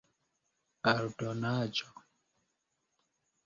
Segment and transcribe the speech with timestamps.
[0.91, 1.87] aldonaĵo